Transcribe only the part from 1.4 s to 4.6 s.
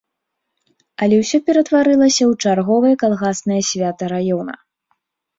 ператварылася ў чарговае калгаснае свята раёна.